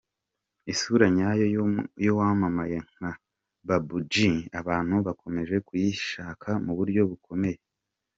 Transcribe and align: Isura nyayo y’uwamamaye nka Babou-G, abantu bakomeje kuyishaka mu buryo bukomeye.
Isura 0.71 1.05
nyayo 1.15 1.45
y’uwamamaye 2.05 2.77
nka 2.93 3.11
Babou-G, 3.67 4.13
abantu 4.59 4.95
bakomeje 5.07 5.55
kuyishaka 5.67 6.49
mu 6.65 6.73
buryo 6.77 7.01
bukomeye. 7.11 7.59